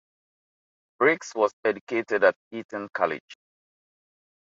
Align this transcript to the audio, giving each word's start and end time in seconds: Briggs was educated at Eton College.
Briggs 0.97 1.31
was 1.35 1.53
educated 1.63 2.23
at 2.23 2.33
Eton 2.51 2.89
College. 2.91 3.37